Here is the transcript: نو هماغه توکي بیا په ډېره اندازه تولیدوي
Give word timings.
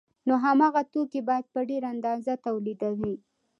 نو 0.27 0.33
هماغه 0.45 0.81
توکي 0.93 1.19
بیا 1.27 1.37
په 1.53 1.59
ډېره 1.69 1.87
اندازه 1.95 2.33
تولیدوي 2.45 3.15